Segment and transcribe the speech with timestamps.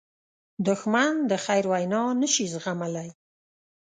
[0.67, 3.09] دښمن د خیر وینا نه شي زغملی